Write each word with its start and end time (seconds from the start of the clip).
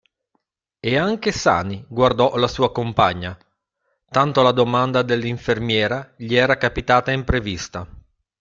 E 0.79 0.97
anche 0.97 1.31
Sani 1.31 1.85
guardò 1.87 2.35
la 2.37 2.47
sua 2.47 2.71
compagna, 2.71 3.37
tanto 4.09 4.41
la 4.41 4.51
domanda 4.51 5.03
dell'infermiera 5.03 6.15
gli 6.17 6.33
era 6.33 6.57
capitata 6.57 7.11
imprevista. 7.11 7.87